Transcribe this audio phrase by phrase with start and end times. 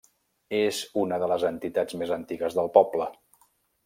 [0.59, 3.07] És una de les entitats més antigues del poble.